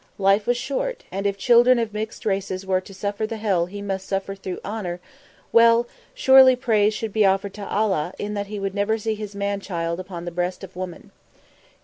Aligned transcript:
Life 0.17 0.47
was 0.47 0.57
short, 0.57 1.03
and 1.11 1.27
if 1.27 1.37
children 1.37 1.77
of 1.77 1.93
mixed 1.93 2.25
races 2.25 2.65
were 2.65 2.81
to 2.81 2.91
suffer 2.91 3.27
the 3.27 3.37
hell 3.37 3.67
he 3.67 3.83
must 3.83 4.07
suffer 4.07 4.33
through 4.33 4.59
honour, 4.65 4.99
well, 5.51 5.87
surely 6.15 6.55
praise 6.55 6.95
should 6.95 7.13
be 7.13 7.23
offered 7.23 7.53
to 7.53 7.69
Allah 7.69 8.11
in 8.17 8.33
that 8.33 8.47
he 8.47 8.59
would 8.59 8.73
never 8.73 8.97
see 8.97 9.13
his 9.13 9.35
man 9.35 9.59
child 9.59 9.99
upon 9.99 10.25
the 10.25 10.31
breast 10.31 10.63
of 10.63 10.75
woman. 10.75 11.11